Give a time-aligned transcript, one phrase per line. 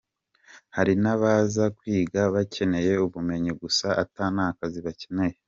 [0.75, 5.35] Hari n'abaza kwiga bakeneye ubumenyi gusa ata n'akazi bakeneye.